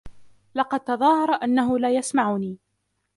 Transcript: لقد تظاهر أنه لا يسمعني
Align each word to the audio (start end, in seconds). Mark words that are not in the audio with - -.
لقد 0.55 0.79
تظاهر 0.79 1.29
أنه 1.31 1.79
لا 1.79 1.91
يسمعني 1.95 2.57